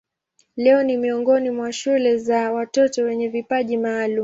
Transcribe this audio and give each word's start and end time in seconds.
Leo 0.55 0.83
ni 0.83 0.97
miongoni 0.97 1.49
mwa 1.51 1.73
shule 1.73 2.17
za 2.17 2.51
watoto 2.53 3.03
wenye 3.03 3.27
vipaji 3.27 3.77
maalumu. 3.77 4.19